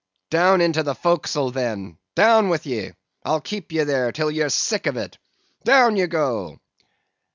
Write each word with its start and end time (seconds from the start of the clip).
"'Down 0.31 0.61
into 0.61 0.81
the 0.81 0.95
forecastle 0.95 1.51
then, 1.51 1.95
down 2.15 2.49
with 2.49 2.65
ye, 2.65 2.89
I'll 3.23 3.39
keep 3.39 3.71
ye 3.71 3.83
there 3.83 4.11
till 4.11 4.31
ye're 4.31 4.49
sick 4.49 4.87
of 4.87 4.97
it. 4.97 5.19
Down 5.63 5.95
ye 5.95 6.07
go. 6.07 6.57